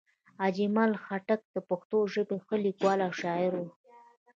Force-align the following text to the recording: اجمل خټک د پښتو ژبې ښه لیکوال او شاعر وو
اجمل 0.47 0.91
خټک 1.03 1.41
د 1.55 1.57
پښتو 1.69 1.97
ژبې 2.13 2.37
ښه 2.45 2.55
لیکوال 2.65 2.99
او 3.07 3.11
شاعر 3.21 3.53
وو 3.59 3.69